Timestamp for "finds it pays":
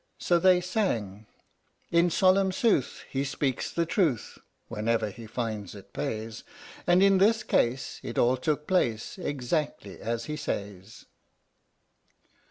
5.27-6.43